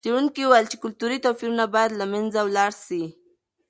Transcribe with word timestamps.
څېړونکي 0.05 0.41
وویل 0.43 0.65
چې 0.71 0.77
کلتوري 0.83 1.17
توپیرونه 1.25 1.65
باید 1.73 1.91
له 1.99 2.05
منځه 2.13 2.39
ولاړ 2.43 2.71
سي. 2.85 3.03